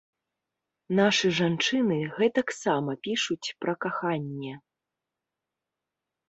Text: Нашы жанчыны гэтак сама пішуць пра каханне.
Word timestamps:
Нашы 0.99 1.27
жанчыны 1.39 1.97
гэтак 2.17 2.47
сама 2.63 2.93
пішуць 3.09 3.47
пра 3.65 3.73
каханне. 3.87 4.53